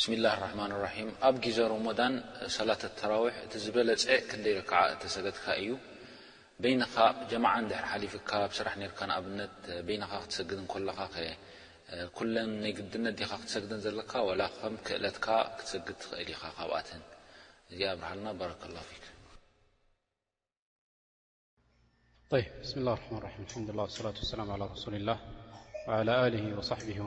ብስ 0.00 0.08
اله 0.16 0.34
ኣብ 1.28 1.36
ዜ 1.56 1.64
ሮሞዳን 1.72 2.14
ሰላ 2.54 2.70
ራዊሕ 3.12 3.32
እቲ 3.46 3.52
ዝበለፀ 3.64 4.04
ክ 4.30 4.32
ክዓ 4.70 4.80
ተሰገድካ 5.02 5.44
እዩ 5.62 5.68
ኻ 6.94 7.08
ጀማ 7.30 7.46
ድ 7.70 7.72
ሓፍካ 7.90 8.30
ስራሕ 8.58 8.78
ካ 8.98 9.00
ኣብነ 9.16 9.38
ኻ 10.10 10.12
ክሰግ 10.30 10.50
ኻ 10.70 11.02
ይድነት 12.78 13.18
ኻ 13.30 13.32
ክሰግ 13.44 13.64
ዘለካ 13.84 14.12
ከ 14.60 14.70
ክእለካ 14.86 15.26
ክትሰግ 15.58 15.86
ትኽእል 16.02 16.28
ኢኻ 16.34 16.42
ካብኣት 16.56 16.88
እዚ 17.72 17.82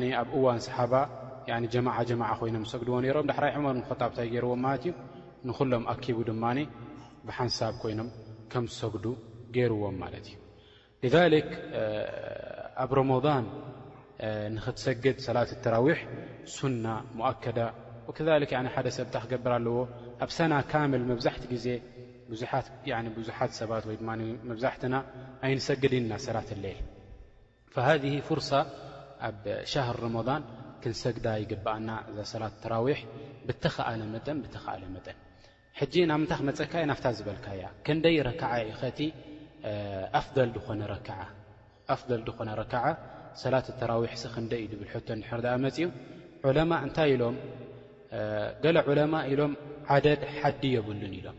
ን 0.00 0.12
ኣብ 0.20 0.28
እዋ 0.38 0.44
ይኖም 2.48 2.64
ሰድዎ 2.72 2.92
ም 3.02 3.22
ዳ 3.30 3.38
ር 3.38 3.52
ብታይ 4.08 4.34
ርዎም 4.44 4.64
ዩ 4.86 4.92
ንሎም 5.48 5.84
ኣኪቡ 5.92 6.18
ድማ 6.28 6.44
ብሓንሳብ 7.28 7.72
ኮይኖም 7.82 8.08
ከም 8.52 8.64
ሰግዱ 8.80 9.06
ገرዎም 9.54 9.96
እ 11.06 11.08
ذ 11.14 11.16
ኣብ 12.84 12.90
رض 12.98 13.26
ንክትሰግድ 14.56 15.16
ሰላት 15.26 15.64
ራዊ 15.74 15.88
ና 16.84 16.86
ؤከዳ 18.10 18.28
ደ 18.86 18.88
ሰ 18.96 19.00
ክር 19.32 19.48
ኣለዎ 19.56 19.76
ኣ 20.24 20.60
ብዙሓት 23.16 23.52
ሰባት 23.60 23.84
ወድ 23.90 24.00
መብዛሕትና 24.50 24.94
ኣይንሰግድና 25.46 26.12
ሰላት 26.26 26.48
ኣሌል 26.56 26.80
ሃዚ 27.88 28.04
ፍርሳ 28.28 28.50
ኣብ 29.28 29.42
ሻሃር 29.72 29.96
ረመضን 30.04 30.42
ክንሰግዳ 30.82 31.26
ይግብኣና 31.42 31.88
እዛ 32.10 32.18
ሰላት 32.32 32.54
ተራዊሕ 32.62 32.98
ብተኸኣለመጠን 33.48 34.36
ብተኸኣለ 34.44 34.82
መጠን 34.96 35.16
ሕጂ 35.80 35.94
ናብምንታይ 36.10 36.38
ክመፀካየ 36.40 36.82
ናፍታ 36.90 37.06
ዝበልካያ 37.18 37.62
ክንደይ 37.86 38.16
ረከዓ 38.28 38.52
ዩ 38.66 38.70
ኸቲ 38.80 38.98
ኣፍል 40.20 40.48
ድኾነ 42.28 42.50
ረከዓ 42.62 42.84
ሰላት 43.42 43.68
ተራዊሕ 43.82 44.12
ስ 44.22 44.32
ክንደይ 44.34 44.60
እዩ 44.66 44.68
ድብል 44.72 44.88
ሕቶ 44.94 45.08
ድሕር 45.22 45.40
ኣ 45.54 45.56
መፅኡ 45.66 45.86
እታይ 46.88 47.08
ኢሎገላ 47.14 48.78
ዕለማ 48.92 49.14
ኢሎም 49.32 49.54
ዓደድ 49.94 50.22
ሓዲ 50.40 50.62
የብሉን 50.76 51.14
ኢሎም 51.20 51.38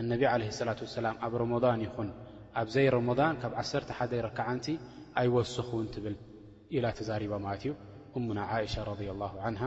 እነቢ 0.00 0.22
عለه 0.32 0.48
صላة 0.58 0.78
وسላ 0.86 1.06
ኣብ 1.24 1.32
ረመضን 1.42 1.80
ይኹን 1.86 2.08
ኣብዘይ 2.60 2.86
ረመضን 2.96 3.34
ካብ 3.42 3.52
ዓ 3.62 3.62
ሓደ 3.98 4.12
ረክዓ 4.26 4.46
ን 4.56 4.60
ኣይወስኽውን 5.20 5.86
ትብል 5.94 6.16
ኢላ 6.76 6.84
ተዛሪባ 6.98 7.32
ማለት 7.46 7.62
እዩ 7.66 7.72
እሙና 8.18 8.38
عእሻ 8.50 8.74
رض 8.90 9.00
لله 9.10 9.32
عنه 9.46 9.62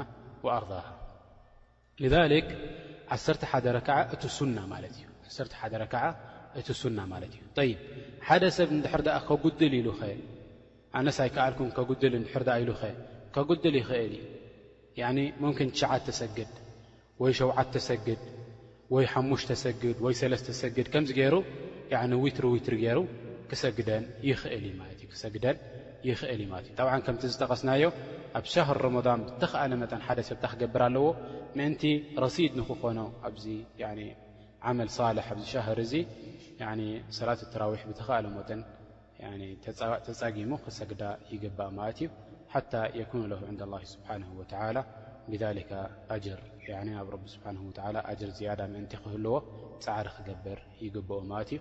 وኣርضه 0.45 0.83
ذ 2.13 2.15
1 2.25 2.51
እ 3.13 3.17
እቲ 4.13 4.29
ና 4.57 4.59
ማለት 7.13 7.33
እዩ 7.65 7.75
ሓደ 8.27 8.43
ሰብ 8.57 8.69
እንድሕር 8.75 9.01
ከጉድል 9.27 9.73
ኢሉ 9.79 9.87
ኸ 9.99 10.01
ኣነስ 10.97 11.17
ኣይከኣልኩም 11.23 11.69
ከጉድል 11.77 12.13
ድሕርኣ 12.27 12.49
ኢሉ 12.61 12.69
ኸ 12.79 12.83
ከጉድል 13.35 13.75
ይኽእል 13.81 14.13
እዩ 14.93 15.01
ምን 15.41 15.69
ሸዓ 15.79 15.91
ተሰግድ 16.07 16.51
ወይ 17.21 17.31
ሸውዓ 17.39 17.57
ተሰግድ 17.75 18.21
ወይ 18.93 19.05
ሓሙሽተ 19.11 19.51
ሰግድ 19.63 19.97
ወይ 20.05 20.13
ለተ 20.31 20.53
ሰግድ 20.61 20.87
ከምዚ 20.93 21.09
ገይሩ 21.17 21.35
ዊትሪ 22.23 22.45
ዊትሪ 22.53 22.73
ገይሩ 22.83 22.99
ክሰግደን 23.49 24.03
ይኽእል 24.29 24.65
እክሰግደን 25.05 25.57
ይኽእል 26.07 26.41
ለት 26.51 26.65
እዩ 26.67 26.73
ጠብዓ 26.79 26.93
ከምቲ 27.05 27.21
ዝጠቀስናዮ 27.33 27.83
ኣብ 28.39 28.45
ሻር 28.53 28.77
ረመضን 28.85 29.21
ብተኸኣለ 29.27 29.71
መጠ 29.83 29.91
ሓደ 30.07 30.19
ሰብታ 30.29 30.43
ክገብር 30.51 30.83
ኣለዎ 30.87 31.05
ምእንቲ 31.57 31.81
ረሲድ 32.23 32.51
ንክኾኖ 32.59 32.99
ኣዚ 33.27 33.43
ዓመል 34.69 34.89
ሳልሕ 34.97 35.27
ኣብዚ 35.35 35.45
ሻር 35.53 35.79
እዚ 35.85 35.93
ሰላት 37.19 37.41
ራዊሕ 37.63 37.83
ብተኸኣለ 37.91 38.25
ሞጥን 38.37 38.61
ተፃጊሙ 40.07 40.51
ክሰግዳ 40.65 41.03
ይግባእ 41.33 41.71
ማለት 41.79 41.97
እዩ 42.03 42.07
ሓታ 42.53 42.73
የኩኑ 42.99 43.21
ለ 43.31 43.35
ስብሓ 43.93 44.09
ብ 45.31 45.33
ር 45.39 45.41
ን 48.77 48.79
ክህልዎ 48.91 49.33
ፃዕሪ 49.85 50.07
ክገበር 50.15 50.59
ይግብኦ 50.85 51.17
ማት 51.29 51.49
እዩ 51.55 51.59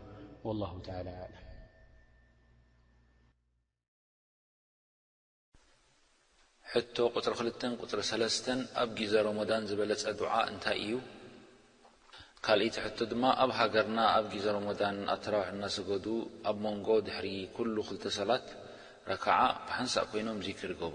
ሕቶ 6.72 6.97
ቁፅረ 7.14 7.32
ክልተ 7.38 7.60
ፅሪሰስተ 7.92 8.47
ኣብ 8.82 8.88
ግዜ 8.98 9.12
ረሞዳን 9.28 9.62
ዝበለፀ 9.70 10.04
ድዓ 10.19 10.32
እንታይ 10.50 10.78
እዩ 10.87 10.92
ካኦቲ 12.47 12.75
ሕቶ 12.84 12.98
ድማ 13.12 13.22
ኣብ 13.42 13.50
ሃገርና 13.58 13.98
ኣብ 14.16 14.25
ግዜ 14.34 14.44
ረሞዳን 14.58 14.97
ኣተራዊሒ 15.14 15.56
ናሰገዱ 15.64 16.06
ኣብ 16.48 16.56
መንጎ 16.66 16.88
ድሕሪ 17.06 17.26
ኩሉ 17.56 17.76
ክልተ 17.88 18.04
ሰባት 18.19 18.47
ረክዓ 19.12 19.37
ብሓንሳእ 19.66 20.06
ኮይኖም 20.11 20.38
ዚ 20.44 20.46
ክርገብሩ 20.61 20.94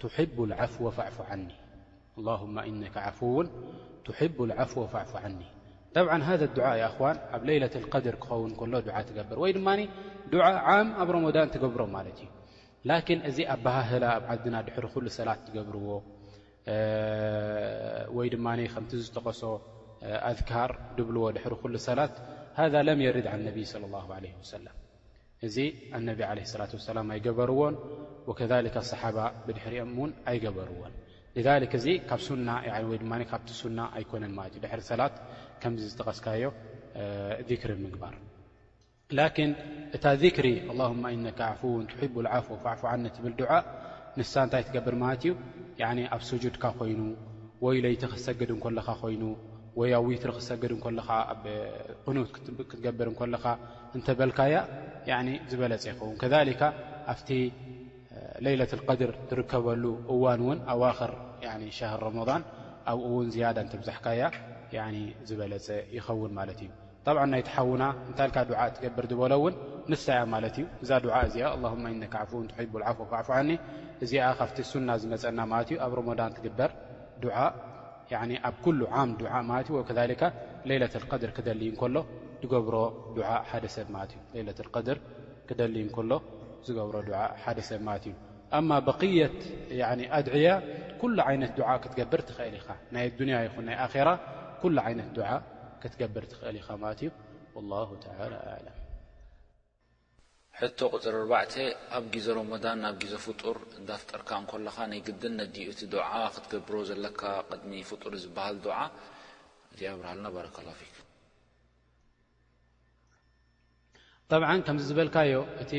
تحب 0.00 0.40
اعفو 0.52 0.90
فاف 0.90 1.32
ن 1.32 1.48
اللهم 2.18 2.58
إنك 2.58 2.96
عف 2.96 3.24
تحب 4.04 4.42
العفو 4.42 4.86
فاعف 4.86 5.16
عني 5.16 5.44
طبعا 5.94 6.22
هذا 6.22 6.44
الدعا 6.44 6.90
وان 7.02 7.16
ኣብ 7.32 7.36
ليلة 7.44 7.70
القدر 7.76 8.14
ون 8.34 8.50
كل 8.54 8.80
دع 8.80 9.00
تبر 9.02 9.38
ي 9.48 9.52
ن 9.58 9.88
دعة 10.32 10.52
عام 10.54 10.88
ኣ 11.00 11.02
رمضان 11.18 11.50
تقبر 11.50 11.82
ت 12.18 12.20
لكن 12.90 13.16
ኣبل 13.54 14.04
عدن 14.30 14.54
حر 14.74 14.94
ل 15.06 15.10
سل 15.18 15.28
تقبرዎ 15.44 15.90
ي 18.26 18.36
مت 18.82 18.92
ዝتقሶ 19.04 19.42
أذكر 20.30 20.70
بل 20.96 21.16
ر 21.52 21.64
ل 21.74 21.78
سل 21.88 22.00
هذا 22.60 22.80
لم 22.88 22.98
يرد 23.06 23.26
عن 23.32 23.38
النبي 23.42 23.64
صلى 23.72 23.84
الله 23.88 24.06
عليه 24.16 24.34
وسلم 24.42 24.74
እዚ 25.46 25.56
ነብ 26.06 26.20
ة 26.28 26.94
ላ 26.96 27.00
ኣይገበርዎን 27.14 27.74
ከ 28.76 28.78
صሓባ 28.90 29.18
ብድሕሪ 29.46 29.74
ኦም 29.82 29.90
ን 30.08 30.10
ኣይገበርዎን 30.30 30.92
ካቲ 32.10 33.48
ና 33.78 33.80
ኣኮነን 33.98 34.32
እ 34.56 34.60
ድ 34.62 34.64
ሰላት 34.90 35.14
ከምዚ 35.62 35.82
ዝተቐስካዮ 35.92 36.42
ሪ 37.70 37.72
ምግባር 37.84 38.14
እታ 39.96 40.04
ሪ 40.44 40.46
ه 40.68 41.06
ነ 41.22 41.28
ፍው 41.60 41.72
ፍ 41.98 42.00
ብል 42.16 42.26
ድ 43.38 43.42
ንሳ 44.18 44.34
እንታይ 44.46 44.62
ትገብር 44.68 44.94
ማት 45.04 45.22
እዩ 45.24 45.32
ኣብ 46.14 46.22
جድካ 46.44 46.64
ኮይኑ 46.80 47.00
ወይ 47.66 47.76
ለይቲ 47.84 48.02
ክሰግድ 48.14 48.50
ኻ 48.64 48.86
ኮይኑ 49.02 49.22
ኣዊትር 50.00 50.30
ክሰግድ 50.38 50.70
ኑት 52.16 52.32
ክትገብር 52.70 53.08
ኻ 53.18 53.22
እተበልካያ 53.96 54.52
ዝበለፀ 55.50 55.84
ይኸውን 55.90 56.14
ከካ 56.20 56.62
ኣብቲ 57.12 57.28
ሌይለት 58.44 58.72
ድር 59.00 59.10
ትርከበሉ 59.30 59.84
እዋን 60.12 60.40
ውን 60.48 60.58
ኣዋክር 60.72 61.12
ሻር 61.78 61.94
ረመضን 62.06 62.42
ኣብኡውን 62.92 63.28
ዝያዳ 63.34 63.56
እንተብዛሕካያ 63.64 64.20
ዝበለፀ 65.28 65.66
ይኸውን 65.96 66.32
ማለት 66.38 66.58
እዩ 66.66 66.70
ብዓ 67.16 67.22
ናይ 67.32 67.42
ተሓውና 67.48 67.84
እታካ 68.10 68.36
ዓእ 68.62 68.70
ትገብር 68.76 69.04
ዝበሎውን 69.12 69.54
ንሳያ 69.92 70.20
ማለት 70.34 70.54
እዩ 70.60 70.64
እዛ 70.84 70.90
ድ 71.04 71.06
እዚኣ 71.28 71.44
ኣ 71.68 71.72
እነክፍን 71.96 72.46
ቡ 72.72 72.74
ዓፉ 72.90 72.98
ካፉዓኒ 73.12 73.50
እዚኣ 74.04 74.24
ካብቲ 74.40 74.56
ሱና 74.70 74.88
ዝመፀና 75.02 75.38
ማለት 75.52 75.68
እዩ 75.72 75.76
ኣብ 75.86 75.92
ረመን 75.98 76.20
ትግበር 76.36 76.70
ኣብ 77.46 77.54
ዓም 78.98 79.10
ማ 79.50 79.60
እዩ 79.64 79.70
ከ 79.90 80.24
ሌይለት 80.68 80.94
ድር 81.22 81.32
ክደልዩ 81.38 81.70
ከሎ 81.82 81.96
ብ 82.40 82.42
ብ 83.94 84.00
ክደ 85.48 85.60
ሎ 85.74 85.82
ዝብ 86.66 86.78
ብ 87.02 88.82
ق 89.00 89.02
ድያ 90.28 90.50
ك 91.82 91.86
ይ 91.90 91.90
ክትገብር 91.92 92.22
ትኽእል 92.28 92.54
ኢኻ 92.60 92.68
ናይ 92.94 93.06
ያ 93.32 93.38
ይን 93.44 93.68
ይ 93.74 93.78
ክብር 94.60 94.66
እል 94.66 94.78
ኢኻ 94.88 95.00
ሕ 100.60 100.68
ቅፅሪ 100.68 101.14
ኣዕ 101.38 101.64
ኣብ 101.96 102.04
ግዜ 102.14 102.26
ን 102.78 102.84
ብ 103.00 103.02
ዜ 103.12 103.14
ፍጡር 103.26 103.56
እዳጠርካ 103.78 104.30
እለኻ 104.58 104.76
ይ 104.98 105.02
قን 105.06 105.32
ነዲ 105.38 105.56
ቲ 105.78 105.82
ክትገብሮ 106.34 106.74
ዘለካ 106.90 107.20
ድሚ 107.62 107.72
ፍጡር 107.90 108.12
ዝበሃል 108.22 108.58
እዚብርሃ 109.74 110.10
ና 110.24 110.26
ብዓ 114.42 114.48
ከምዚ 114.64 114.82
ዝበልካዮ 114.90 115.30
እቲ 115.62 115.72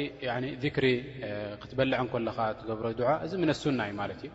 ክሪ 0.75 0.85
ክትበልዐን 1.61 2.07
ለኻ 2.27 2.37
ትገብሮ 2.59 2.87
ድ 2.99 3.01
እዚ 3.25 3.31
ምን 3.41 3.49
ኣሱና 3.53 3.79
እዩ 3.87 3.93
ማለት 4.01 4.21
እዩ 4.25 4.31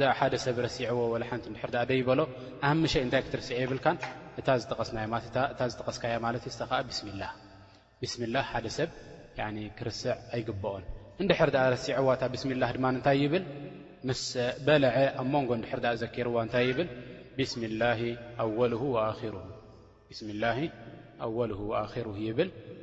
ድር 0.00 0.10
ሓደ 0.18 0.34
ሰብ 0.44 0.56
ረሲዕዎ 0.66 0.98
ሓንቲ 1.30 1.44
ድ 1.74 1.74
ደይበሎ 1.90 2.20
ኣሸይ 2.68 3.00
እንታይ 3.06 3.22
ክትርስዕ 3.26 3.54
የብልካን 3.62 3.96
እታ 4.40 4.48
ዝስናእታ 4.62 5.60
ዝጠቀስካያ 5.72 6.14
ማለት 6.26 6.42
እ 6.50 6.52
ዓ 6.78 6.80
ብስሚላ 6.88 7.22
ብስላ 8.00 8.34
ሓደ 8.50 8.66
ሰብ 8.78 8.90
ክርስዕ 9.78 10.10
ኣይግብኦን 10.34 10.84
እንድሕር 11.24 11.50
ሲዐዋታ 11.84 12.22
ብስምላ 12.32 12.62
ድማ 12.78 12.84
ንታይ 12.96 13.18
ይብል 13.24 13.44
ም 14.08 14.10
በልዐ 14.68 14.94
ኣብ 15.20 15.26
መንጎ 15.34 15.50
ድር 15.82 15.94
ዘኪርዋ 16.02 16.36
እንታይ 16.46 16.64
ይብል 16.70 16.88
ብ 17.36 17.42
ላ 17.80 17.84
ኣወል 21.26 21.52
ኣ 21.84 21.84
ይብል 22.28 22.50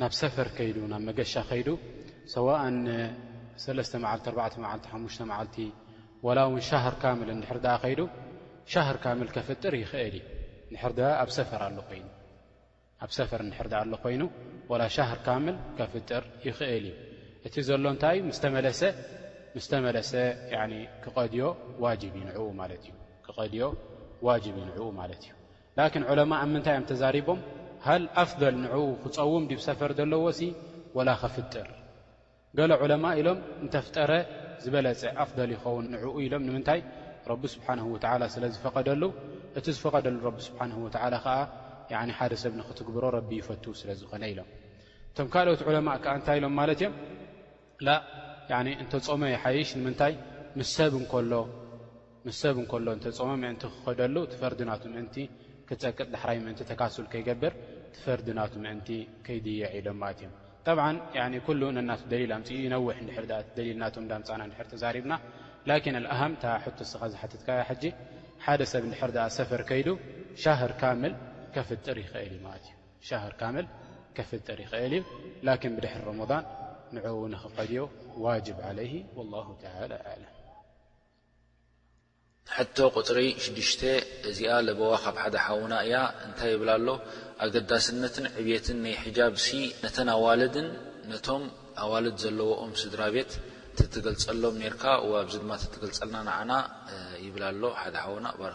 ናብ 0.00 0.12
ሰፈር 0.18 0.48
ከይዱ 0.56 0.76
ናብ 0.90 1.02
መገሻ 1.08 1.32
ከይዱ 1.48 1.68
ሰዋእን 2.34 2.76
መዓልቲ 3.62 3.94
ዓልቲ 4.10 4.62
ሓሙሽተ 4.92 5.22
መዓልቲ 5.30 5.56
ወላ 6.26 6.38
ውን 6.52 6.62
ሻህር 6.68 6.94
ካምል 7.02 7.28
እድሕር 7.34 7.58
ዳኣ 7.64 7.74
ከይዱ 7.82 8.00
ሻህር 8.72 8.96
ካምል 9.04 9.28
ከፍጥር 9.36 9.74
ይኽእል 9.80 10.16
እዩ 10.74 10.80
ርኣኣብ 11.00 11.28
ሰፈር 13.16 13.42
ሕርዳ 13.58 13.74
ኣሎ 13.82 13.92
ኮይኑ 14.06 14.22
ወላ 14.70 14.82
ሻህር 14.96 15.20
ካምል 15.28 15.56
ከፍጥር 15.80 16.24
ይኽእል 16.48 16.84
እዩ 16.90 16.96
እቲ 17.48 17.54
ዘሎ 17.68 17.84
እንታይእዩ 17.94 18.20
ምስተመለሰ 19.60 20.12
ክክቐድዮ 21.04 21.42
ዋጅብ 21.86 22.14
ይንዕኡ 22.22 22.46
ማለት 22.58 22.82
እዩ 23.48 25.32
ላኪን 25.78 26.04
ዕለማ 26.12 26.32
ኣብ 26.44 26.48
ምንታይ 26.54 26.74
እዮም 26.78 26.86
ተዛሪቦም 26.90 27.40
ሃል 27.86 28.04
ኣፍል 28.22 28.54
ንዕኡ 28.62 28.82
ክፀውም 29.02 29.44
ዲብ 29.50 29.60
ሰፈር 29.66 29.90
ዘለዎሲ 29.98 30.40
ወላ 30.96 31.08
ኸፍጥር 31.22 31.68
ገሎ 32.58 32.70
ዑለማ 32.84 33.04
ኢሎም 33.20 33.38
እንተፍጠረ 33.64 34.10
ዝበለፀ 34.64 35.02
ኣፍል 35.24 35.50
ይኸውን 35.54 35.86
ንዕኡ 35.94 36.12
ኢሎም 36.24 36.42
ንምንታይ 36.48 36.80
ረቢ 37.30 37.42
ስብሓን 37.54 37.80
ወዓላ 37.92 38.22
ስለዝፈቐደሉ 38.34 39.02
እቲ 39.58 39.66
ዝፈቐደሉ 39.76 40.16
ረቢ 40.28 40.38
ስብሓን 40.48 40.72
ወዓላ 40.84 41.14
ከዓ 41.88 42.00
ሓደ 42.18 42.32
ሰብ 42.42 42.52
ንክትግብሮ 42.60 43.04
ረቢ 43.16 43.30
ይፈቱ 43.40 43.64
ስለዝኾነ 43.80 44.22
ኢሎም 44.32 44.48
እቶም 45.10 45.28
ካልኦት 45.34 45.62
ዑለማ 45.68 45.88
ከዓ 46.02 46.12
እንታይ 46.18 46.36
ኢሎም 46.40 46.54
ማለት 46.60 46.78
እዮም 46.82 46.94
ላ 47.86 47.98
እንተጾመ 48.84 49.22
ይሓይሽ 49.36 49.70
ንምንታይ 49.80 50.14
ምስ 50.60 50.70
ሰብ 52.40 52.56
እንከሎ 52.60 52.86
እንተፆመ 52.98 53.30
ምእንቲ 53.44 53.62
ክኸደሉ 53.74 54.16
ቲ 54.30 54.34
ፈርዲ 54.42 54.60
ናት 54.70 54.82
ምእንቲ 54.94 55.14
ክፀቅጥ 55.68 56.06
ዳሕራይ 56.14 56.38
ምእንቲ 56.44 56.60
ተካሱሉ 56.70 57.04
ከይገብር 57.12 57.52
ፈርና 58.04 58.40
ን 58.64 58.78
ይድع 59.34 59.70
ሎ 59.74 59.82
ደ 59.86 59.88
ፅ 60.00 60.04
ي 62.56 63.74
ል 63.76 63.92
ፃና 64.28 64.52
ተዛሪبና 64.72 65.14
لكن 65.70 65.92
اኣهም 66.02 66.32
ታ 66.42 66.44
ስኻ 66.92 67.02
ዝሓካ 67.12 67.48
ሓደ 68.44 68.60
ሰብ 68.72 68.84
ሰፈር 69.38 69.62
ከይ 69.70 69.82
ፍጥር 74.30 74.58
እል 74.86 74.92
እዩ 74.96 75.02
لكن 75.48 75.70
بድሕሪ 75.76 76.00
رضን 76.10 76.44
ንንክቀድዮ 76.94 77.78
ዋجب 78.24 78.56
علي 78.68 78.92
والله 79.16 79.46
تعلى 79.64 79.96
أعلم 80.08 80.30
ቶ 82.76 82.78
ቁፅሪ 82.98 83.18
6ሽ 83.44 83.80
እዚኣ 84.28 84.50
ለበዋ 84.66 84.92
ካብ 85.02 85.16
ሓደ 85.22 85.34
ሓውና 85.46 85.72
እያ 85.84 85.94
እንታይ 86.26 86.50
ይብላ 86.54 86.70
ኣሎ 86.78 86.88
ኣገዳስነትን 87.44 88.26
ዕብትን 88.40 88.78
ናይ 88.84 88.94
ጃብ 89.16 89.34
ነተን 89.84 90.08
ኣዋልድን 90.16 90.68
ነቶም 91.10 91.42
ኣዋልድ 91.82 92.16
ዘለዎኦም 92.24 92.72
ስድራ 92.82 93.00
ቤት 93.14 93.30
ትገልፀሎም 93.94 94.54
ርካ 94.74 94.84
ኣዚ 95.20 95.32
ድማ 95.42 95.50
ትገልፀልና 95.74 96.16
ንና 96.28 96.52
ይብላ 97.26 97.44
ሎ 97.62 97.64
ሓደ 97.82 97.94
ሓውና 98.04 98.26
ባረ 98.40 98.52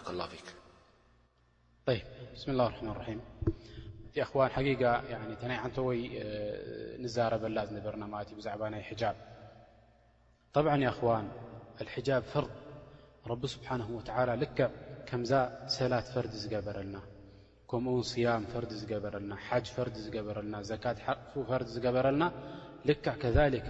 ስ 2.41 2.43
ላ 2.59 2.61
ማ 2.89 2.91
ናይ 2.99 3.13
ን 5.59 5.59
ወ 5.87 5.89
ዛረበላ 7.15 7.57
ዝነበርና 7.69 8.03
ዛዕባ 8.45 8.61
ናይ 8.75 8.83
ር 12.45 12.47
ረቢ 13.31 13.43
ስብሓንሁ 13.53 13.87
ወትዓላ 13.97 14.29
ልክዕ 14.41 14.65
ከምዛ 15.09 15.31
ሰላት 15.75 16.07
ፈርዲ 16.13 16.33
ዝገበረልና 16.41 16.97
ከምኡውን 17.69 18.05
صያም 18.09 18.43
ፈርዲ 18.51 18.71
ዝገበረልና 18.81 19.33
ሓጅ 19.45 19.65
ፈርዲ 19.75 19.95
ዝገበረልና 20.05 20.55
ዘካት 20.69 20.97
ሓቕፉ 21.05 21.33
ፈርዲ 21.49 21.67
ዝገበረልና 21.75 22.23
ልካዕ 22.87 23.15
ከካ 23.53 23.69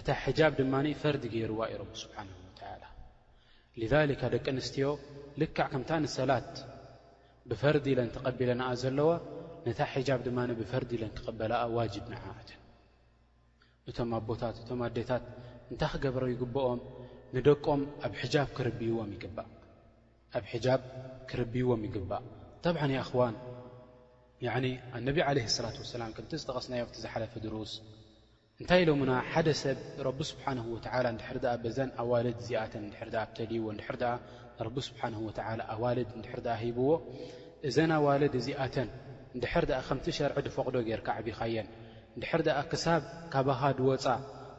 እታ 0.00 0.08
ሕጃብ 0.22 0.52
ድማኒ 0.60 0.86
ፈርዲ 1.02 1.22
ገይርዋ 1.34 1.60
እዩ 1.70 1.76
ረብ 1.82 1.92
ስብሓንሁ 2.02 2.34
ወዓላ 2.62 2.84
ልዛሊካ 3.82 4.22
ደቂ 4.34 4.46
ኣንስትዮ 4.54 4.88
ልካዕ 5.42 5.66
ከምታ 5.74 5.90
ንሰላት 6.04 6.52
ብፈርዲ 7.52 7.86
ኢለ 7.92 8.00
ንትቐቢለንኣ 8.08 8.68
ዘለዋ 8.82 9.10
ነታ 9.66 9.80
ሕጃብ 9.92 10.20
ድማ 10.26 10.38
ብፈርዲ 10.62 10.90
ኢለ 10.98 11.04
እንትቐበልኣ 11.10 11.60
ዋጅብ 11.76 12.06
ንዓእትን 12.14 12.60
እቶም 13.92 14.10
ኣቦታት 14.18 14.56
እቶም 14.64 14.80
ኣዴታት 14.88 15.24
እንታይ 15.72 15.90
ክገበረ 15.94 16.24
ይግብኦም 16.34 16.80
ንደቆም 17.36 17.82
ኣብ 18.06 18.14
ሕጃብ 18.20 18.48
ክርቢይዎም 18.56 19.10
ይግባእ 19.14 19.48
ኣብ 20.38 20.44
ሕጃብ 20.52 20.80
ክርቢይዎም 21.30 21.82
ይግባእ 21.86 22.22
ጠብዓኒ 22.64 22.90
ይኣኽዋን 22.96 23.36
ያዕኒ 24.46 24.66
ኣነብ 24.96 25.16
ዓለ 25.28 25.38
ሰላት 25.56 25.76
ወሰላም 25.82 26.10
ከምቲ 26.16 26.32
ዝጠቐስናዮ 26.42 26.80
ኣቲ 26.88 26.96
ዝሓለፈ 27.04 27.32
ድሩስ 27.44 27.72
እንታይ 28.60 28.82
ሎምና 28.88 29.12
ሓደ 29.30 29.48
ሰብ 29.62 29.78
ረቢ 30.06 30.18
ስብሓንሁ 30.30 30.64
ወዓላ 30.74 31.04
እንድሕር 31.14 31.38
ኣ 31.52 31.54
ብዘን 31.64 31.90
ኣዋልድ 32.04 32.36
እዚኣተን 32.42 32.84
ንድር 32.92 33.14
ኣ 33.22 33.22
ኣብተልይዎ 33.28 33.64
ንድሕር 33.76 33.96
ደኣ 34.02 34.12
ረቢ 34.68 34.76
ስብሓንሁ 34.90 35.18
ወዓላ 35.28 35.60
ኣዋልድ 35.76 36.08
እንድሕር 36.18 36.40
ድኣ 36.48 36.56
ሂብዎ 36.64 36.88
እዘን 37.70 37.92
ኣዋልድ 37.98 38.34
እዚኣተን 38.42 38.90
እንድሕር 39.36 39.64
ድኣ 39.72 39.80
ከምቲ 39.88 40.06
ሸርዒ 40.18 40.36
ድፈቕዶ 40.48 40.76
ጌይርካ 40.90 41.08
ዕብኻየን 41.22 41.68
ንድሕር 42.18 42.40
ድኣ 42.48 42.58
ክሳብ 42.72 43.02
ካባኻ 43.34 43.60
ድወፃ 43.80 44.04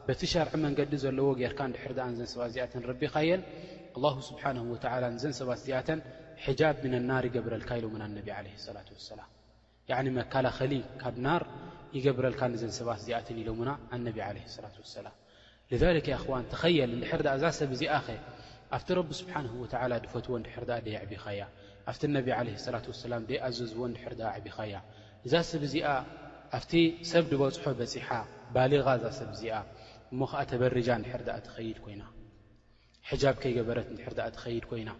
በቲ 0.06 0.20
ሻርዒ 0.32 0.54
መንገዲ 0.64 0.92
ዘለዎ 1.02 1.26
ገርካ 1.40 1.60
ድሕር 1.74 1.92
ኣ 2.04 2.06
ንዘንሰባ 2.12 2.40
እዚኣን 2.50 2.82
ረቢኻየን 2.90 3.42
ስብሓ 4.28 4.42
ወ 4.54 5.08
ንዘን 5.14 5.34
ሰባት 5.38 5.58
እዚኣተን 5.62 6.00
ሕጃብ 6.44 6.80
ን 6.92 6.94
ናር 7.08 7.24
ይገብረልካ 7.28 7.70
ኢሎና 7.80 8.02
ብ 8.26 8.28
ላ 9.18 9.22
ላ 9.90 10.00
መከላኸሊ 10.18 10.72
ካብ 11.02 11.16
ናር 11.26 11.42
ይገብረልካ 11.96 12.42
ንዘን 12.54 12.72
ሰባት 12.78 12.98
እዚኣተን 13.02 13.36
ኢሎሙና 13.42 13.70
ኣነብ 13.96 14.16
ላ 15.06 15.06
ላ 15.06 16.18
ዋን 16.32 16.44
ተኸየል 16.54 16.92
ድር 17.16 17.26
ኣ 17.32 17.34
እዛ 17.38 17.44
ሰብ 17.60 17.70
እዚኣ 17.76 17.94
ኸ 18.08 18.16
ኣብቲ 18.76 18.88
ረቢ 18.98 19.08
ስብሓ 19.20 19.34
ድፈትዎ 20.04 20.34
ድር 20.46 20.64
ደይዕቢኻ 20.88 21.24
ያ 21.40 21.42
ኣብቲ 21.90 22.02
ነብ 22.16 22.28
ለ 22.48 22.58
ላ 22.74 22.78
ላ 23.12 23.22
ደይኣዘዝዎ 23.30 23.80
ድር 24.18 24.22
ዕቢኻያ 24.38 24.74
እዛ 25.26 25.34
ሰብ 25.52 25.62
እዚኣ 25.70 25.88
ኣብቲ 26.58 26.72
ሰብ 27.12 27.22
ድበፅሖ 27.32 27.64
በፂሓ 27.80 28.08
ባሊ 28.54 28.72
እዛ 28.96 29.04
ሰብ 29.20 29.30
እዚኣ 29.36 29.56
እሞ 30.14 30.22
ከዓ 30.32 30.40
ተበሪጃ 30.50 30.88
እንድሕር 30.98 31.22
ዳኣ 31.26 31.38
ትኸይድ 31.44 31.78
ኮይና 31.84 32.02
ሕጃብ 33.08 33.36
ከይገበረት 33.42 33.86
ንድሕር 33.92 34.14
ዳኣ 34.18 34.26
ትኸይድ 34.34 34.64
ኮይና 34.70 34.90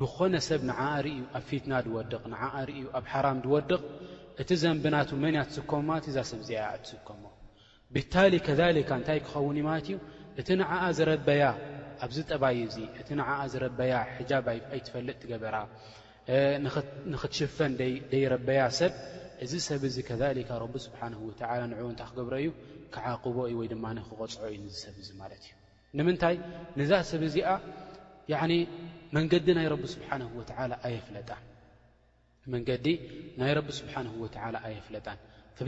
ብኾነ 0.00 0.34
ሰብ 0.46 0.60
ንዓኣ 0.68 0.84
ርእዩ 1.04 1.20
ኣብ 1.36 1.42
ፊትና 1.48 1.72
ድወድቕ 1.86 2.22
ንዓኣ 2.32 2.54
ርእዩ 2.68 2.86
ኣብ 2.98 3.04
ሓራም 3.12 3.38
ድወድቕ 3.44 3.80
እቲ 4.42 4.50
ዘንብናቱ 4.62 5.10
መን 5.22 5.34
እያ 5.36 5.42
ትስከም 5.48 5.82
ማለትዩ 5.90 6.10
እዛ 6.12 6.18
ሰብእዚኣያ 6.30 6.68
ትስከሞ 6.84 7.24
ብታሊ 7.94 8.32
ከሊካ 8.46 8.90
እንታይ 9.00 9.18
ክኸውን 9.26 9.58
እዩ 9.60 9.64
ማለት 9.68 9.86
እዩ 9.90 9.96
እቲ 10.40 10.48
ንዓኣ 10.60 10.82
ዝረበያ 10.98 11.44
ኣብዚ 12.04 12.18
ጠባይ 12.30 12.60
ዚ 12.74 12.78
እቲ 13.00 13.08
ንዓኣ 13.20 13.40
ዝረበያ 13.52 13.92
ሕጃብ 14.16 14.46
ኣይ 14.72 14.80
ትፈልጥ 14.86 15.16
ትገበራ 15.24 15.56
ንኽትሽፈን 17.12 17.72
ደይረበያ 18.12 18.62
ሰብ 18.80 18.92
እዚ 19.44 19.52
ሰብዚ 19.70 19.96
ከካ 20.08 20.20
ረቢ 20.64 20.74
ስብሓ 20.86 21.00
ወላ 21.28 21.50
ንዕዉ 21.70 21.86
እንታ 21.92 22.02
ክገብሮ 22.10 22.34
እዩ 22.42 22.48
ክዓቕቦ 22.94 23.36
እዩ 23.48 23.52
ወይ 23.60 23.66
ድማ 23.72 23.84
ክቆፅዖ 24.08 24.42
እዩ 24.52 24.56
ንዝሰብ 24.66 24.94
ዚ 25.06 25.08
ማለት 25.22 25.42
እዩ 25.46 25.50
ንምንታይ 25.98 26.36
ንዛ 26.78 26.90
ሰብ 27.10 27.22
እዚኣ 27.28 27.48
መንገዲ 29.16 29.46
ናይ 29.58 29.66
ቢ 29.82 29.84
ስብሓ 29.94 30.08
ወ 30.38 30.40
ኣየፍለጣንመንገዲ 30.86 32.86
ናይ 33.40 33.50
ረቢ 33.58 33.68
ስብሓን 33.80 34.06
ወላ 34.22 34.54
ኣየፍለጣን 34.68 35.18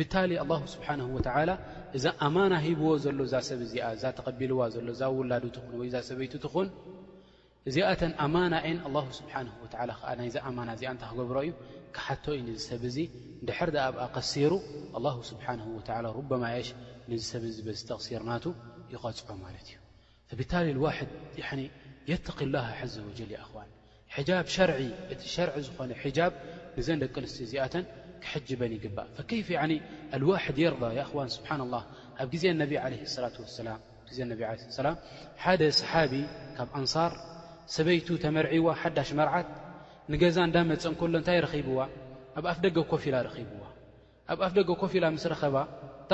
ብታሊ 0.00 0.30
ኣላ 0.42 0.52
ስብሓን 0.74 1.00
ወላ 1.16 1.50
እዛ 1.98 2.04
ኣማና 2.26 2.52
ሂብዎ 2.66 2.88
ዘሎ 3.04 3.18
እዛ 3.28 3.34
ሰብ 3.48 3.60
እዚኣ 3.66 3.84
እዛ 3.96 4.02
ተቐቢልዋ 4.18 4.60
ዘሎ 4.76 4.86
እዛ 4.96 5.02
ውላዱ 5.18 5.44
ትኹን 5.56 5.74
ወይ 5.80 5.86
እዛ 5.90 5.96
ሰበይቲ 6.08 6.32
ትኹን 6.46 6.68
እዚኣተን 7.68 8.12
ኣማና 8.24 8.54
እን 8.70 8.78
ኣ 8.88 8.90
ስብሓን 9.20 9.46
ወ 9.62 9.64
ከዓ 9.72 9.80
ናይዛ 10.20 10.36
ኣማና 10.48 10.68
እዚኣ 10.76 10.88
እንታ 10.94 11.04
ክገብሮ 11.12 11.36
እዩ 11.44 11.50
ቶዩ 12.24 12.50
ሰብ 12.68 12.82
እዙ 12.90 12.96
ድሕር 13.48 13.70
ኣብኣ 13.88 14.00
قሲሩ 14.16 14.52
الله 14.96 15.16
ስብሓنه 15.30 15.66
و 15.78 15.80
رب 16.18 16.30
ሽ 16.54 16.68
ሰብ 17.30 17.42
ዝ 17.56 17.58
ቕሲርናቱ 17.66 18.44
ይغፅዑ 18.92 19.28
ማለ 19.44 19.56
እዩ 19.64 19.72
ብታ 20.38 20.52
ዋ 20.84 20.86
يተق 22.12 22.38
اله 22.48 22.68
ዘ 22.92 22.94
وج 23.08 23.20
شር 24.54 24.70
እቲ 25.12 25.20
شር 25.34 25.48
ዝኾነ 25.66 25.90
ዘን 26.86 26.98
ደቂ 27.02 27.14
ኣንስትዮ 27.20 27.44
ዚኣተን 27.52 27.84
ክጅበን 28.24 28.72
ይግባእ 28.76 29.08
ዋድ 30.30 30.56
የር 30.64 30.74
اه 30.86 31.06
ኣብ 34.46 34.96
ሓደ 35.42 35.62
صሓቢ 35.80 36.12
ካብ 36.56 36.68
ንር 36.82 37.12
ሰበይቱ 37.74 38.08
ተመርዒዎ 38.22 38.66
ሓዳሽ 38.82 39.10
መርዓት 39.18 39.48
ንገዛ 40.12 40.36
እዳመፅ 40.48 40.82
እሎ 40.90 41.00
እንታይ 41.18 41.38
ረኺብዋ 41.44 41.78
ኣብ 42.38 42.44
ኣፍ 42.52 42.58
ደገ 42.64 42.76
ኮፍ 42.90 43.04
ኢላ 43.08 43.16
ብዋኣብ 43.26 44.38
ኣፍደ 44.46 44.58
ኮፍ 44.82 44.92
ላ 45.02 45.04
ኸኣብ 45.14 46.12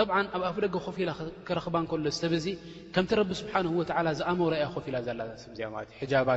ኣፍ 0.50 0.56
ደገ 0.64 0.76
ኮፍ 0.86 0.96
ላ 1.08 1.10
ክረኽ 1.48 1.64
ሎ 2.04 2.10
ሰብ 2.20 2.32
ከምቲ 2.94 3.10
ስብሓዝኣመያኮፍላ 3.40 4.94
ሰዚባ 5.44 6.32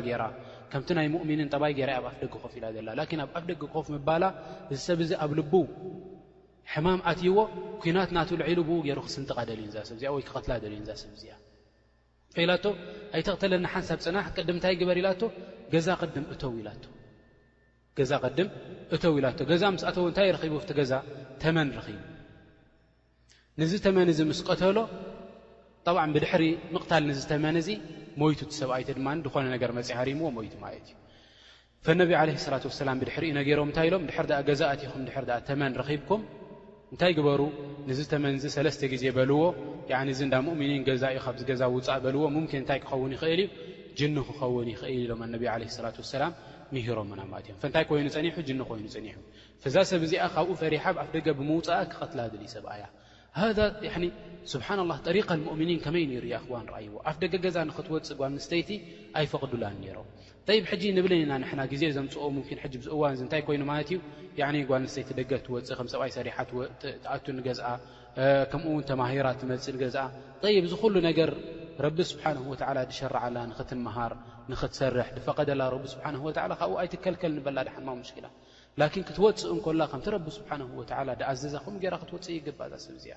ናይ 0.98 1.08
ን 1.44 1.48
ጠባይኣብኣፍ 1.56 2.16
ደ 2.24 2.28
ኮላ 2.34 2.66
ኣብ 3.24 3.32
ኣፍ 3.40 3.46
ደገ 3.52 3.62
ኮፍ 3.76 3.88
ላ 4.24 4.28
እሰብዚ 4.78 5.12
ኣብ 5.26 5.32
ል 5.40 5.42
ሕማም 6.74 7.00
ኣትይዎ 7.12 7.38
ኩናት 7.82 8.12
ና 8.16 8.20
ልሉ 8.42 8.60
ብኡ 8.68 8.78
ገይሩ 8.86 9.00
ክስንጥቃ 9.08 9.38
ደልዩ 9.50 9.68
ሰብዚ 9.90 10.04
ክት 10.30 10.46
ዩእሰብዚ 10.90 11.24
ላኣይተቕተለ 12.50 13.54
ሓንሳብ 13.74 14.00
ፅናሕቅ 14.06 14.36
ታይ 14.66 14.74
ግበር 14.82 14.98
ኢላ 15.04 15.10
ገዛ 15.76 15.88
ቅድም 16.02 16.26
እተው 16.34 16.54
ኢላ 16.62 16.68
ገዛ 18.00 18.12
ቅድም 18.26 18.48
እቶ 18.96 19.04
ውኢላቶ 19.14 19.40
ገዛ 19.52 19.64
ምስኣተዎ 19.76 20.06
እንታይ 20.12 20.30
ረኺቡ 20.36 20.56
ቲ 20.70 20.74
ገዛ 20.80 20.92
ተመን 21.42 21.70
ረኺቡ 21.78 22.00
ንዝ 23.62 23.72
ተመን 23.86 24.10
ዚ 24.18 24.22
ምስ 24.30 24.40
ቀተሎ 24.50 24.78
ጠብዓ 25.86 26.02
ብድሕሪ 26.16 26.44
ምቕታል 26.74 27.04
ንዝ 27.10 27.22
ተመን 27.32 27.58
እዚ 27.62 27.70
ሞይቱ 28.22 28.40
ሰብኣይቲ 28.60 28.90
ድማ 28.98 29.08
ድኾነ 29.26 29.46
ነገር 29.56 29.72
መፅያ 29.78 30.00
ሪምዎ 30.10 30.28
ሞይቱ 30.38 30.54
ማለት 30.66 30.86
እዩ 30.90 30.94
ፈነብ 31.86 32.10
ለ 32.30 32.34
ላት 32.54 32.66
ሰላም 32.82 32.98
ብድሕሪ 33.04 33.26
ዩ 33.32 33.42
ገሮም 33.50 33.70
እንታይ 33.72 33.88
ኢሎም 33.90 34.04
ድሕ 34.10 34.18
ገዛእትኹም 34.50 35.04
ድ 35.08 35.32
ተመን 35.50 35.74
ረኺብኩም 35.82 36.22
እንታይ 36.94 37.14
ግበሩ 37.20 37.42
ንዝ 37.90 38.00
ተመንዚ 38.14 38.44
ሰለስተ 38.56 38.82
ግዜ 38.94 39.06
በልዎ 39.18 39.40
እዚ 40.16 40.20
እዳ 40.28 40.36
ምእምኒን 40.48 40.84
ገዛ 40.90 41.04
እዩ 41.14 41.22
ካብዚ 41.28 41.42
ገዛ 41.52 41.62
ውፃእ 41.76 42.02
በልዎ 42.06 42.24
ምኪን 42.38 42.62
ንታይ 42.66 42.80
ክኸውን 42.84 43.14
ይኽእል 43.18 43.40
እዩ 43.46 43.48
ጅን 44.00 44.16
ክኸውን 44.30 44.68
ይኽእል 44.74 44.94
ኢሎም 45.06 45.22
ኣነብ 45.28 45.44
ለ 45.68 45.74
ላት 45.86 45.98
ሰላም 46.16 46.34
እ 46.66 46.82
ታይ 47.76 47.84
ይኑ 48.00 48.06
ፀኒ 48.16 48.26
ይኑ 48.52 48.60
ኒ 48.84 48.86
ዛ 49.74 49.78
ሰብ 49.90 50.02
እዚኣ 50.06 50.24
ካብኡ 50.36 50.50
ፈሪሓ 50.62 50.84
ኣ 51.04 51.06
ደገ 51.16 51.28
ብምውፅእ 51.40 51.84
ክቐትላ 51.92 52.20
ብ 52.34 52.36
ሰብኣያ 52.54 52.84
ስብሓ 54.52 54.68
ሪ 55.16 55.18
እምኒ 55.54 55.72
ከመይ 55.86 56.06
ሩ 56.26 56.26
ክዋ 56.46 56.54
ይዎ 56.86 56.96
ኣ 57.10 57.10
ደገ 57.22 57.34
ገዛ 57.46 57.58
ንክትወፅ 57.70 58.06
ጓስተይቲ 58.20 58.70
ኣይፈቕዱላን 59.20 59.76
ነሮም 59.86 60.08
ንብል 60.98 61.14
ና 61.32 61.62
ዜ 61.82 61.84
ዘምፅኦ 61.98 62.24
ዝእዋን 62.86 63.28
ታይ 63.34 63.42
ይኑ 63.58 63.66
ዩ 64.62 64.64
ጓስተይቲ 64.72 65.10
ደ 65.20 65.22
ትፅእ 65.46 65.86
ሰብይ 65.94 66.10
ሰ 66.16 66.18
ትገ 67.46 67.50
ከምኡው 68.52 68.82
ተማሂራ 68.90 69.28
መፅ 69.50 70.74
ረቢ 71.84 71.98
ስብሓንሁ 72.10 72.44
ወዓላ 72.52 72.78
ድሸርዓላ 72.90 73.38
ንኽትምሃር 73.52 74.12
ንኽትሰርሕ 74.52 75.08
ድፈቐደላ 75.16 75.62
ረቢ 75.74 75.84
ስብሓንሁ 75.94 76.22
ወዓላ 76.28 76.52
ካብብ 76.60 76.76
ኣይትከልከል 76.82 77.32
ንበላ 77.38 77.58
ድሓማዊ 77.68 77.96
ምሽክላ 78.04 78.26
ላኪን 78.80 79.04
ክትወፅኡ 79.08 79.50
እንኮላ 79.56 79.82
ከምቲ 79.92 80.06
ረቢ 80.16 80.26
ስብሓንሁ 80.38 80.68
ወዓላ 80.80 81.10
ድኣዘዛኹም 81.22 81.76
ገይራ 81.84 81.96
ክትወፅእ 82.04 82.36
ይግባ 82.38 82.60
እዛ 82.70 82.76
ሰብ 82.86 82.96
እዚኣ 83.00 83.16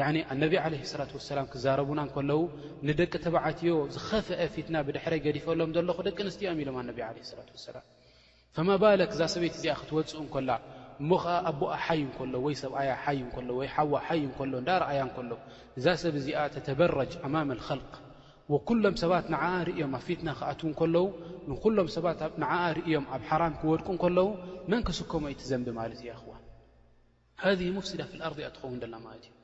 ያኒ 0.00 0.16
ኣነብ 0.32 0.52
ዓለ 0.64 0.74
ሰላት 0.92 1.10
ወሰላም 1.16 1.46
ክዛረቡና 1.52 2.00
ከለዉ 2.14 2.40
ንደቂ 2.88 3.12
ተባዓትዮ 3.24 3.72
ዝኸፍአ 3.96 4.40
ፊትና 4.54 4.76
ብድሕረይ 4.88 5.20
ገዲፈሎም 5.26 5.72
ዘለኹ 5.76 5.98
ደቂ 6.08 6.18
ኣንስትኦም 6.26 6.60
ኢሎም 6.64 6.78
ኣነቢ 6.84 6.98
ዓለ 7.08 7.16
ላት 7.40 7.50
ወሰላም 7.56 7.84
ፈማ 8.56 8.70
ባለክ 8.84 9.10
እዛ 9.16 9.20
ሰበይት 9.34 9.54
እዚኣ 9.60 9.74
ክትወፅኡ 9.82 10.16
እንከላ 10.24 10.50
እሞ 11.00 11.10
ኸዓ 11.22 11.34
ኣቦኣ 11.50 11.70
ሓይ 11.84 12.00
እከሎ 12.08 12.34
ወይ 12.46 12.54
ሰብኣያ 12.62 12.90
ሓይ 13.04 13.18
እከሎ 13.26 13.48
ወይ 13.60 13.68
ሓዋ 13.74 13.92
ሓይ 14.06 14.20
እከሎ 14.28 14.52
እንዳርኣያ 14.62 15.00
እከሎ 15.08 15.30
እዛ 15.78 15.84
ሰብ 16.02 16.14
ዚኣ 16.24 16.38
ተተበረጅ 16.54 17.12
ኣማም 17.26 17.50
ል 17.58 17.82
ኩሎም 18.68 18.94
ሰባት 19.02 19.24
ንኣ 19.32 19.42
ርዮም 19.68 19.92
ኣብፊትና 19.98 20.28
ክኣትዉ 20.38 20.70
ከለዉ 20.80 21.04
ኩሎም 21.64 21.88
ሰባት 21.96 22.18
ን 22.40 22.44
ርዮም 22.78 23.04
ኣብ 23.14 23.22
ሓራም 23.28 23.54
ክወድቁ 23.60 23.88
እከለዉ 23.96 24.26
መን 24.70 24.82
ከስከም 24.86 25.24
ዩ 25.32 25.34
ትዘንብ 25.40 25.66
ማለት 25.78 26.00
ኹዋ 26.20 26.32
ሃ 27.42 27.52
ሙፍስዳ 27.76 28.00
ር 28.32 28.34
እያ 28.40 28.48
ትኸውን 28.56 28.76
ላ 28.92 28.94
ማለት 29.06 29.24
እዩ 29.28 29.36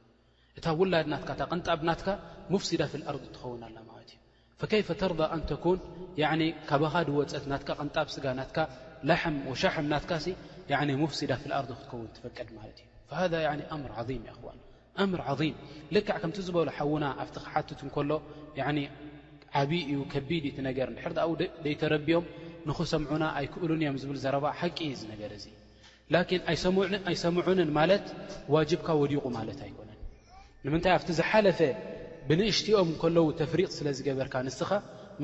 እታ 0.59 0.67
ውላድ 0.81 1.07
ናትካ 1.12 1.28
እታ 1.37 1.43
ቅንጣብ 1.52 1.81
ናትካ 1.88 2.09
ሙፍስዳ 2.52 2.81
ር 3.14 3.17
ትኸውን 3.35 3.62
ኣላ 3.69 3.76
ማለት 3.90 4.11
እዩ 4.12 4.21
ፈከይፈ 4.61 4.88
ተር 5.02 5.12
ኣንተኩን 5.37 5.78
ካበኻዲወፀት 6.69 7.45
ናትካ 7.52 7.69
ቕንጣብ 7.81 8.07
ስጋ 8.17 8.25
ናትካ 8.40 8.59
ላሕም 9.09 9.37
ወሻሕም 9.50 9.87
ናትካ 9.95 10.11
ሙፍሲዳ 11.01 11.33
ፍኣር 11.43 11.65
ክትከውን 11.69 12.09
ትፈቀድ 12.17 12.49
ማለት 12.59 12.79
እዩ 12.85 13.11
ሃ 13.11 13.75
ምር 13.83 13.93
ዓም 13.97 14.21
ይኣኽዋ 14.27 14.51
ምር 15.13 15.21
ዓም 15.33 15.39
ልካዕ 15.95 16.17
ከምቲ 16.23 16.37
ዝበሉ 16.47 16.69
ሓውና 16.79 17.05
ኣብቲ 17.21 17.37
ክሓትት 17.45 17.81
እከሎ 17.89 18.11
ዓብዪ 19.61 19.73
እዩ 19.93 19.99
ከቢድ 20.13 20.45
ይቲ 20.49 20.59
ነገር 20.69 20.89
ድሕር 20.97 21.13
ብደይተረቢዮም 21.41 22.25
ንክሰምዑና 22.69 23.25
ኣይክእሉን 23.39 23.81
እዮም 23.85 23.97
ዝብል 24.03 24.19
ዘረባ 24.25 24.45
ሓቂ 24.61 24.79
እዩ 24.87 24.93
ዝነገረ 25.01 25.33
ዚ 25.43 25.47
ላን 26.13 27.01
ኣይሰምዑንን 27.11 27.71
ማለት 27.79 28.05
ዋጅብካ 28.55 28.89
ወዲቑ 29.03 29.25
ማለት 29.39 29.59
ኣይኮነን 29.67 30.01
ንምንታይ 30.65 30.93
ኣብቲ 30.97 31.09
ዝሓለፈ 31.21 31.61
ብንእሽትኦም 32.29 32.91
ከለዉ 33.03 33.27
ተፍሪቕ 33.41 33.69
ስለ 33.79 33.87
ዝገበርካ 33.99 34.35
ንስኻ 34.49 34.71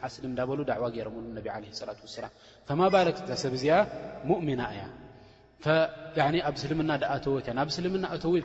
እኣብ 6.39 6.57
ስልና 6.63 6.95
ኣወትናብ 7.17 7.69
ና 8.03 8.07
ኣተው 8.15 8.35
ኢል 8.39 8.45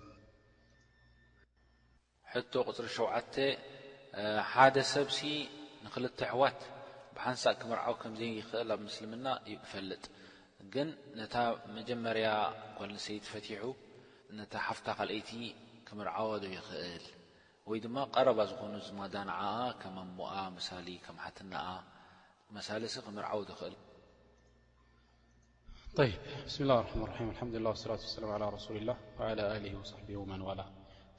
ቅፅሪ 2.33 2.87
ሸ 2.97 3.01
ሓደ 4.51 4.75
ሰብሲ 4.93 5.19
ንክል 5.83 6.05
ኣሕዋት 6.23 6.59
ብሓንሳ 7.15 7.43
ክምርዓ 7.59 7.85
ከዘ 8.01 8.19
ይኽእል 8.39 8.69
ኣብ 8.75 8.79
ምስምና 8.87 9.25
ፈልጥ 9.71 10.03
ግን 10.73 10.89
ነታ 11.19 11.33
መጀመርያ 11.75 12.27
ሰይ 13.05 13.17
ፈሑ 13.31 13.63
ነታ 14.39 14.53
ሓፍታ 14.67 14.87
ይቲ 15.17 15.31
ክምርዓዋ 15.87 16.29
ዶ 16.43 16.45
ይክእል 16.55 17.05
ወይ 17.69 17.79
ድማ 17.85 17.95
ቀረባ 18.15 18.39
ዝኾኑ 18.49 18.73
ዝማዳን 18.87 19.29
ከሞኣ 19.81 20.33
ሳሊ 20.67 20.87
ሓትናኣ 21.25 21.67
ሳ 22.95 22.95
ክምርዓ 23.07 23.31
ኽእል 23.61 23.75
ص 30.55 30.69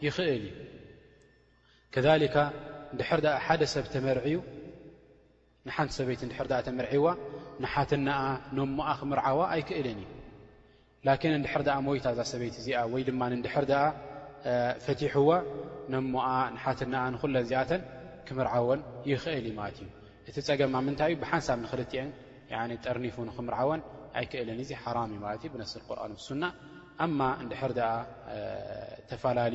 ከካ 0.00 2.36
ንድሕር 2.94 3.20
ኣ 3.30 3.32
ሓደ 3.46 3.62
ሰብ 3.74 3.84
ተመርዒዩ 3.94 4.36
ንሓንቲ 5.68 5.90
ሰበይቲ 5.98 6.20
ድር 6.30 6.46
ተመርዒዋ 6.66 7.06
ንሓትኣ 7.62 8.06
ሞኣ 8.78 8.88
ክምርዓዋ 9.00 9.38
ኣይክእልን 9.54 9.98
እዩ 10.04 10.10
ላን 11.06 11.18
ንድሕር 11.42 11.60
ሞይታ 11.86 12.06
እዛ 12.14 12.20
ሰበይት 12.32 12.54
እዚኣ 12.60 12.76
ወይ 12.92 13.02
ድማ 13.08 13.20
ድሕር 13.46 13.64
ኣ 13.82 13.84
ፈቲሕዋ 14.86 15.28
ሞ 16.12 16.14
ሓት 16.62 16.80
ንለ 16.92 17.34
ዚኣተን 17.50 17.82
ክምርዓወን 18.26 18.80
ይኽእል 19.10 19.44
ዩ 19.50 19.52
ማት 19.60 19.76
እዩ 19.82 19.88
እቲ 20.28 20.36
ፀገምማ 20.48 20.74
ምንታይ 20.86 21.08
እዩ 21.10 21.14
ብሓንሳብ 21.22 21.58
ንክል 21.64 21.80
ጠርኒፉንክምርዓወን 22.86 23.80
ኣይክእልን 24.18 24.58
እዚ 24.64 24.70
ሓራም 24.84 25.10
እዩ 25.18 25.22
ት 25.42 25.44
እ 25.54 25.56
ነፍስ 25.62 25.74
ቁርን 25.86 26.14
ሱና 26.26 26.42
ኣ 27.04 27.06
ንድሕር 27.46 27.72
ተፈላዩ 29.10 29.54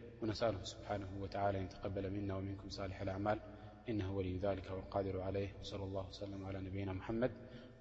ونسأله 0.21 0.63
سبحانه 0.63 1.07
وتعالى 1.21 1.59
أن 1.59 1.69
تقبل 1.69 2.11
منا 2.11 2.35
ومنكم 2.35 2.69
صالح 2.69 3.01
الأعمال 3.01 3.39
إنه 3.89 4.15
ولي 4.15 4.37
ذلك 4.37 4.71
والقادر 4.71 5.21
عليه 5.21 5.49
وصلى 5.61 5.83
الله 5.83 6.07
وسلم 6.09 6.45
على 6.45 6.59
نبينا 6.59 6.93
محمد 6.93 7.31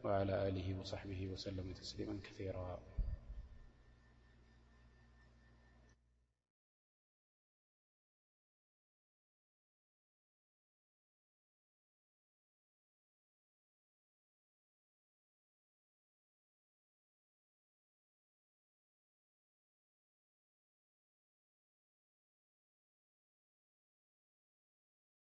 وعلى 0.05 0.49
آله 0.49 0.81
وصحبه 0.81 1.29
وسلم 1.29 1.73
تسليما 1.73 2.19
كثيرا 2.25 2.90